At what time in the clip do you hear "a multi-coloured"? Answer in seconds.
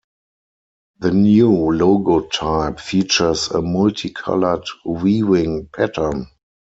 3.51-4.63